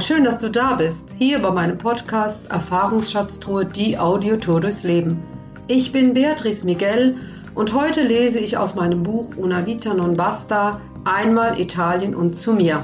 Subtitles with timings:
[0.00, 1.10] Schön, dass du da bist.
[1.18, 5.22] Hier bei meinem Podcast Erfahrungsschatztruhe, die Audiotour durchs Leben.
[5.66, 7.16] Ich bin Beatrice Miguel
[7.54, 12.52] und heute lese ich aus meinem Buch Una Vita non basta einmal Italien und zu
[12.52, 12.82] mir.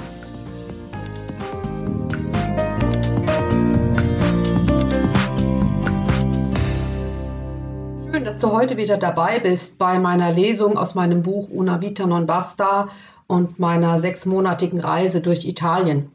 [8.11, 12.07] Schön, dass du heute wieder dabei bist bei meiner Lesung aus meinem Buch Una Vita
[12.07, 12.89] non basta
[13.27, 16.11] und meiner sechsmonatigen Reise durch Italien.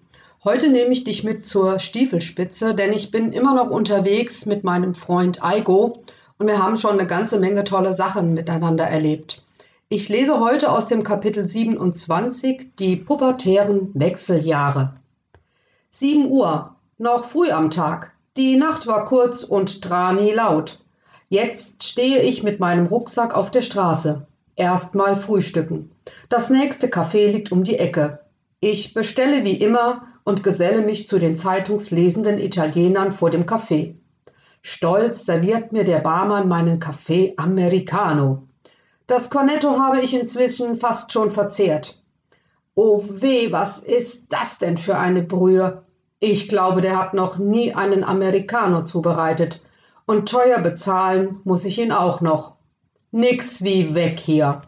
[0.47, 4.93] Heute nehme ich dich mit zur Stiefelspitze, denn ich bin immer noch unterwegs mit meinem
[4.93, 6.03] Freund Aigo
[6.37, 9.41] und wir haben schon eine ganze Menge tolle Sachen miteinander erlebt.
[9.89, 14.93] Ich lese heute aus dem Kapitel 27 die pubertären Wechseljahre.
[15.89, 18.13] 7 Uhr, noch früh am Tag.
[18.37, 20.79] Die Nacht war kurz und Trani laut.
[21.27, 24.27] Jetzt stehe ich mit meinem Rucksack auf der Straße.
[24.55, 25.89] Erstmal frühstücken.
[26.29, 28.19] Das nächste Café liegt um die Ecke.
[28.59, 33.95] Ich bestelle wie immer und geselle mich zu den zeitungslesenden Italienern vor dem Café.
[34.61, 38.47] Stolz serviert mir der Barmann meinen Kaffee Americano.
[39.07, 42.01] Das Cornetto habe ich inzwischen fast schon verzehrt.
[42.73, 45.83] Oh weh, was ist das denn für eine Brühe?
[46.19, 49.61] Ich glaube, der hat noch nie einen Americano zubereitet.
[50.07, 52.55] Und teuer bezahlen muss ich ihn auch noch.
[53.11, 54.63] Nix wie weg hier.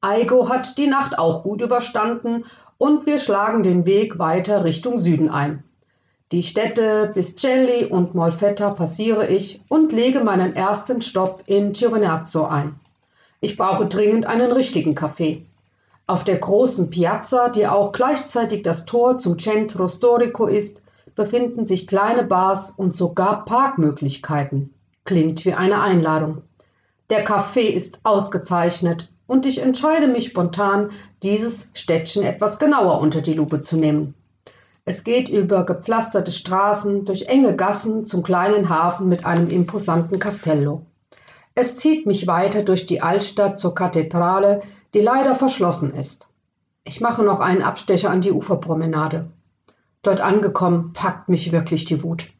[0.00, 2.44] Aigo hat die Nacht auch gut überstanden
[2.78, 5.62] und wir schlagen den Weg weiter Richtung Süden ein.
[6.32, 12.80] Die Städte Biscelli und Molfetta passiere ich und lege meinen ersten Stopp in Giovinazzo ein.
[13.40, 15.46] Ich brauche dringend einen richtigen Kaffee.
[16.06, 20.82] Auf der großen Piazza, die auch gleichzeitig das Tor zum Centro Storico ist,
[21.14, 24.74] befinden sich kleine Bars und sogar Parkmöglichkeiten.
[25.04, 26.42] Klingt wie eine Einladung.
[27.10, 30.90] Der Kaffee ist ausgezeichnet und ich entscheide mich spontan,
[31.22, 34.14] dieses Städtchen etwas genauer unter die Lupe zu nehmen.
[34.84, 40.84] Es geht über gepflasterte Straßen, durch enge Gassen zum kleinen Hafen mit einem imposanten Castello.
[41.54, 44.62] Es zieht mich weiter durch die Altstadt zur Kathedrale,
[44.92, 46.28] die leider verschlossen ist.
[46.84, 49.30] Ich mache noch einen Abstecher an die Uferpromenade.
[50.02, 52.30] Dort angekommen, packt mich wirklich die Wut.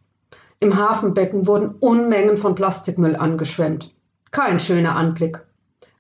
[0.61, 3.95] Im Hafenbecken wurden Unmengen von Plastikmüll angeschwemmt.
[4.33, 5.44] Kein schöner Anblick.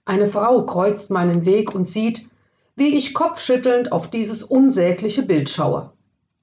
[0.07, 2.29] Eine Frau kreuzt meinen Weg und sieht,
[2.77, 5.93] wie ich kopfschüttelnd auf dieses unsägliche Bild schaue.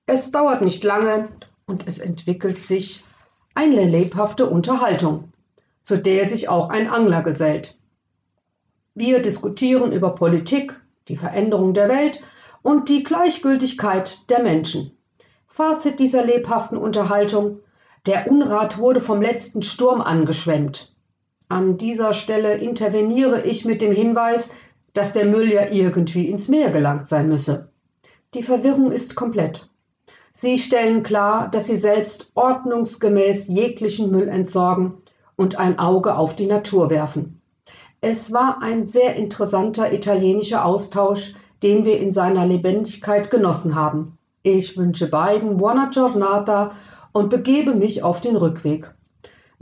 [0.05, 1.29] Es dauert nicht lange
[1.67, 3.03] und es entwickelt sich
[3.53, 5.31] eine lebhafte Unterhaltung,
[5.83, 7.77] zu der sich auch ein Angler gesellt.
[8.95, 12.23] Wir diskutieren über Politik, die Veränderung der Welt
[12.61, 14.97] und die Gleichgültigkeit der Menschen.
[15.47, 17.59] Fazit dieser lebhaften Unterhaltung
[18.05, 20.93] Der Unrat wurde vom letzten Sturm angeschwemmt.
[21.51, 24.51] An dieser Stelle interveniere ich mit dem Hinweis,
[24.94, 27.67] dass der Müll ja irgendwie ins Meer gelangt sein müsse.
[28.34, 29.69] Die Verwirrung ist komplett.
[30.31, 34.94] Sie stellen klar, dass sie selbst ordnungsgemäß jeglichen Müll entsorgen
[35.35, 37.41] und ein Auge auf die Natur werfen.
[38.00, 44.17] Es war ein sehr interessanter italienischer Austausch, den wir in seiner Lebendigkeit genossen haben.
[44.41, 46.72] Ich wünsche beiden buona giornata
[47.11, 48.94] und begebe mich auf den Rückweg.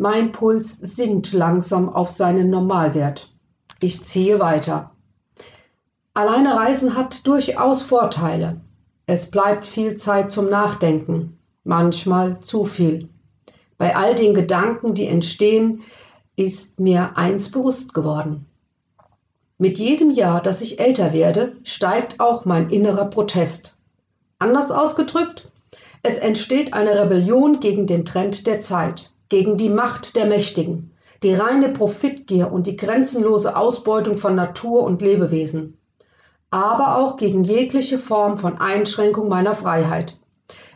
[0.01, 3.33] Mein Puls sinkt langsam auf seinen Normalwert.
[3.81, 4.91] Ich ziehe weiter.
[6.13, 8.61] Alleine Reisen hat durchaus Vorteile.
[9.07, 13.09] Es bleibt viel Zeit zum Nachdenken, manchmal zu viel.
[13.77, 15.81] Bei all den Gedanken, die entstehen,
[16.37, 18.45] ist mir eins bewusst geworden.
[19.57, 23.77] Mit jedem Jahr, dass ich älter werde, steigt auch mein innerer Protest.
[24.37, 25.51] Anders ausgedrückt,
[26.03, 30.91] es entsteht eine Rebellion gegen den Trend der Zeit gegen die Macht der Mächtigen,
[31.23, 35.77] die reine Profitgier und die grenzenlose Ausbeutung von Natur und Lebewesen,
[36.51, 40.17] aber auch gegen jegliche Form von Einschränkung meiner Freiheit.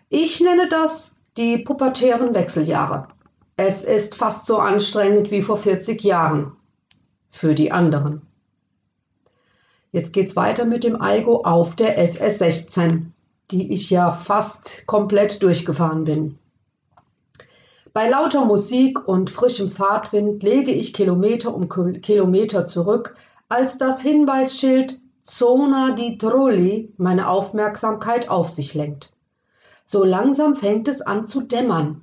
[0.09, 3.08] Ich nenne das die pubertären Wechseljahre.
[3.58, 6.52] Es ist fast so anstrengend wie vor 40 Jahren.
[7.29, 8.22] Für die anderen.
[9.91, 13.06] Jetzt geht's weiter mit dem Aigo auf der SS16,
[13.52, 16.38] die ich ja fast komplett durchgefahren bin.
[17.95, 23.16] Bei lauter Musik und frischem Fahrtwind lege ich Kilometer um Kilometer zurück,
[23.49, 29.13] als das Hinweisschild Zona di Trulli meine Aufmerksamkeit auf sich lenkt.
[29.85, 32.01] So langsam fängt es an zu dämmern.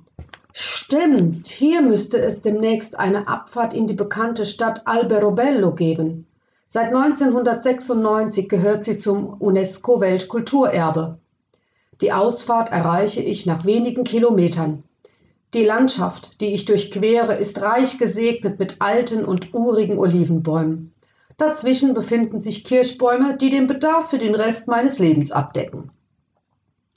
[0.53, 6.25] Stimmt, hier müsste es demnächst eine Abfahrt in die bekannte Stadt Alberobello geben.
[6.69, 11.17] Seit 1996 gehört sie zum UNESCO-Weltkulturerbe.
[11.99, 14.83] Die Ausfahrt erreiche ich nach wenigen Kilometern.
[15.53, 20.93] Die Landschaft, die ich durchquere, ist reich gesegnet mit alten und urigen Olivenbäumen.
[21.35, 25.91] Dazwischen befinden sich Kirschbäume, die den Bedarf für den Rest meines Lebens abdecken.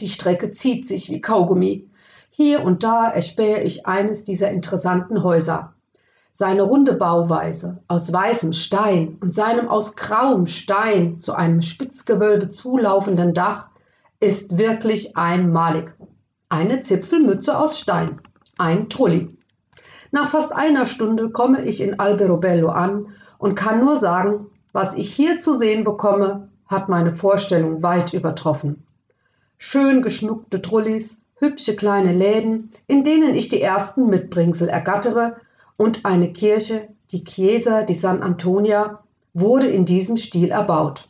[0.01, 1.89] Die Strecke zieht sich wie Kaugummi.
[2.31, 5.73] Hier und da erspähe ich eines dieser interessanten Häuser.
[6.31, 13.35] Seine runde Bauweise aus weißem Stein und seinem aus grauem Stein zu einem Spitzgewölbe zulaufenden
[13.35, 13.71] Dach
[14.21, 15.93] ist wirklich einmalig.
[16.49, 18.21] Eine Zipfelmütze aus Stein,
[18.59, 19.37] ein Trulli.
[20.11, 23.09] Nach fast einer Stunde komme ich in Alberobello an
[23.39, 28.85] und kann nur sagen, was ich hier zu sehen bekomme, hat meine Vorstellung weit übertroffen.
[29.59, 35.37] Schön geschmückte Trullis, hübsche kleine Läden, in denen ich die ersten Mitbringsel ergattere,
[35.77, 39.03] und eine Kirche, die Chiesa di San Antonia,
[39.33, 41.09] wurde in diesem Stil erbaut.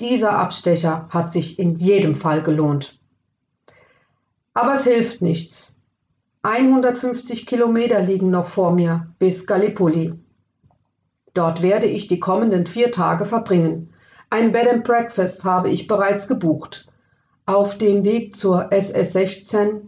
[0.00, 2.98] Dieser Abstecher hat sich in jedem Fall gelohnt.
[4.54, 5.76] Aber es hilft nichts.
[6.42, 10.14] 150 Kilometer liegen noch vor mir bis Gallipoli.
[11.34, 13.92] Dort werde ich die kommenden vier Tage verbringen.
[14.30, 16.88] Ein Bed and Breakfast habe ich bereits gebucht.
[17.44, 19.82] Auf dem Weg zur SS16,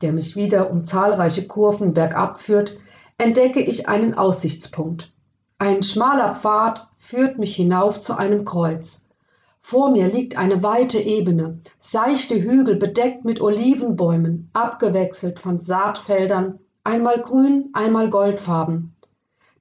[0.00, 2.78] der mich wieder um zahlreiche Kurven bergab führt,
[3.18, 5.12] entdecke ich einen Aussichtspunkt.
[5.58, 9.05] Ein schmaler Pfad führt mich hinauf zu einem Kreuz.
[9.68, 17.20] Vor mir liegt eine weite Ebene, seichte Hügel bedeckt mit Olivenbäumen, abgewechselt von Saatfeldern, einmal
[17.20, 18.94] grün, einmal goldfarben.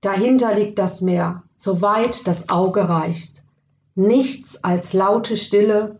[0.01, 3.41] Dahinter liegt das Meer, so weit das Auge reicht.
[3.95, 5.97] Nichts als laute Stille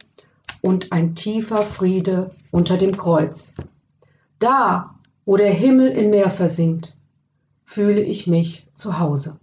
[0.62, 3.56] und ein tiefer Friede unter dem Kreuz.
[4.38, 6.96] Da, wo der Himmel im Meer versinkt,
[7.63, 9.40] fühle ich mich zu Hause.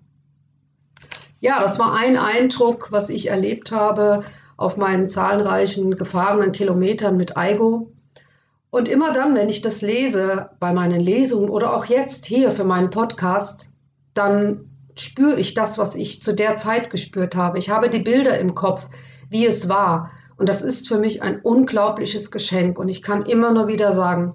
[1.41, 4.23] Ja, das war ein Eindruck, was ich erlebt habe
[4.57, 7.93] auf meinen zahlreichen gefahrenen Kilometern mit Aigo.
[8.71, 12.65] Und immer dann, wenn ich das lese, bei meinen Lesungen oder auch jetzt hier für
[12.65, 13.71] meinen Podcast,
[14.15, 17.59] dann spüre ich das, was ich zu der Zeit gespürt habe.
[17.59, 18.89] Ich habe die Bilder im Kopf,
[19.29, 20.11] wie es war.
[20.37, 22.79] Und das ist für mich ein unglaubliches Geschenk.
[22.79, 24.35] Und ich kann immer nur wieder sagen,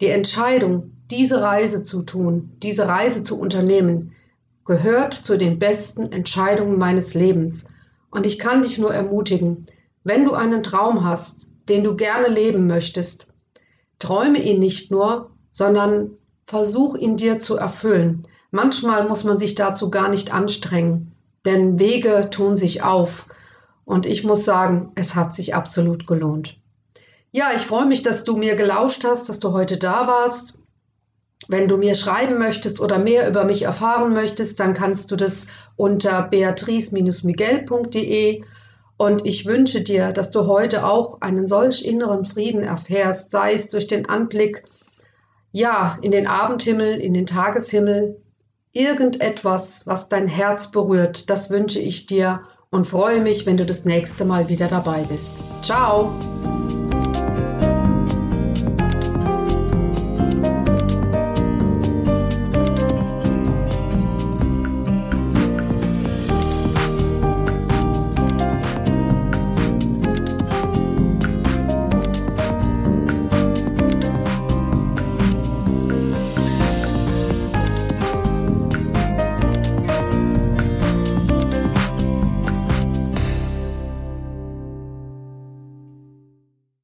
[0.00, 4.12] die Entscheidung, diese Reise zu tun, diese Reise zu unternehmen,
[4.64, 7.68] gehört zu den besten Entscheidungen meines Lebens.
[8.10, 9.66] Und ich kann dich nur ermutigen,
[10.04, 13.26] wenn du einen Traum hast, den du gerne leben möchtest,
[13.98, 16.12] träume ihn nicht nur, sondern
[16.46, 18.26] versuch ihn dir zu erfüllen.
[18.50, 21.12] Manchmal muss man sich dazu gar nicht anstrengen,
[21.44, 23.26] denn Wege tun sich auf.
[23.84, 26.58] Und ich muss sagen, es hat sich absolut gelohnt.
[27.30, 30.57] Ja, ich freue mich, dass du mir gelauscht hast, dass du heute da warst.
[31.48, 35.46] Wenn du mir schreiben möchtest oder mehr über mich erfahren möchtest, dann kannst du das
[35.76, 38.42] unter beatrice-miguel.de.
[38.98, 43.70] Und ich wünsche dir, dass du heute auch einen solch inneren Frieden erfährst, sei es
[43.70, 44.64] durch den Anblick,
[45.50, 48.20] ja, in den Abendhimmel, in den Tageshimmel,
[48.72, 53.86] irgendetwas, was dein Herz berührt, das wünsche ich dir und freue mich, wenn du das
[53.86, 55.32] nächste Mal wieder dabei bist.
[55.62, 56.12] Ciao!